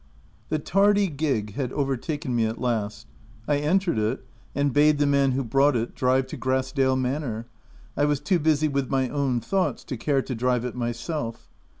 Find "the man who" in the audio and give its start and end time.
4.97-5.43